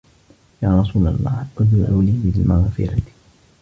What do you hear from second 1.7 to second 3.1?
لِي بِالْمَغْفِرَةِ